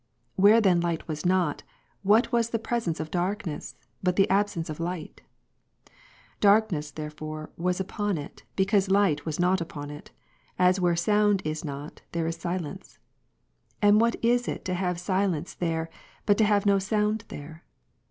Where 0.35 0.59
then 0.61 0.81
light 0.81 1.07
was 1.07 1.27
not, 1.27 1.61
what 2.01 2.31
was 2.31 2.49
the 2.49 2.57
presence 2.57 2.99
of 2.99 3.11
darkness, 3.11 3.75
but 4.01 4.15
the 4.15 4.27
absence 4.31 4.67
of 4.67 4.79
light? 4.79 5.21
Darkness 6.39 6.89
therefore 6.89 7.51
ivas 7.59 7.79
upon 7.79 8.17
it, 8.17 8.41
because 8.55 8.89
light 8.89 9.27
was 9.27 9.39
not 9.39 9.61
upon 9.61 9.91
it, 9.91 10.09
as 10.57 10.79
where 10.79 10.95
sound 10.95 11.43
is 11.45 11.63
not, 11.63 12.01
there 12.13 12.25
is 12.25 12.37
silence. 12.37 12.97
And 13.79 14.01
what 14.01 14.15
is 14.23 14.47
it 14.47 14.65
to 14.65 14.73
have 14.73 14.99
silence 14.99 15.53
there, 15.53 15.87
but 16.25 16.35
to 16.39 16.45
have 16.45 16.65
no 16.65 16.79
sound 16.79 17.23
thei'e 17.27 17.61